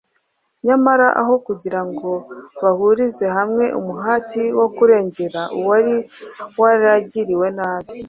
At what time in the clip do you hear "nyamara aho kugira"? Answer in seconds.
0.65-1.81